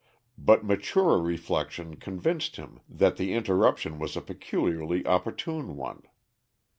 But 0.39 0.65
maturer 0.65 1.21
reflection 1.21 1.97
convinced 1.97 2.55
him 2.55 2.79
that 2.89 3.17
the 3.17 3.33
interruption 3.33 3.99
was 3.99 4.17
a 4.17 4.21
peculiarly 4.21 5.05
opportune 5.05 5.75
one. 5.77 6.01